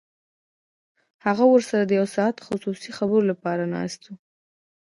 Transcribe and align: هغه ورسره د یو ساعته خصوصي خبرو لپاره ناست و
هغه 1.25 1.45
ورسره 1.53 1.83
د 1.85 1.91
یو 1.99 2.07
ساعته 2.15 2.41
خصوصي 2.47 2.89
خبرو 2.97 3.27
لپاره 3.31 3.63
ناست 3.75 4.01
و 4.07 4.13